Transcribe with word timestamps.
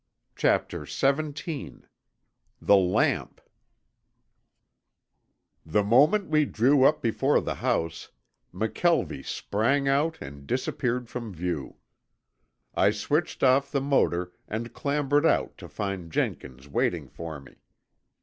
CHAPTER 0.35 0.87
XVII 0.87 1.81
THE 2.59 2.75
LAMP 2.75 3.39
The 5.63 5.83
moment 5.83 6.27
we 6.27 6.43
drew 6.45 6.85
up 6.85 7.03
before 7.03 7.39
the 7.39 7.53
house, 7.53 8.09
McKelvie 8.51 9.23
sprang 9.23 9.87
out 9.87 10.17
and 10.19 10.47
disappeared 10.47 11.07
from 11.07 11.31
view. 11.35 11.75
I 12.73 12.89
switched 12.89 13.43
off 13.43 13.71
the 13.71 13.79
motor 13.79 14.31
and 14.47 14.73
clambered 14.73 15.27
out 15.27 15.55
to 15.59 15.69
find 15.69 16.11
Jenkins 16.11 16.67
waiting 16.67 17.07
for 17.07 17.39
me. 17.39 17.57